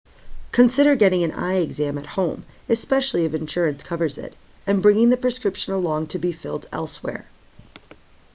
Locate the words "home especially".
2.17-3.23